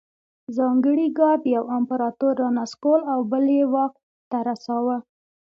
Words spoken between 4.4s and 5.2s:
رساوه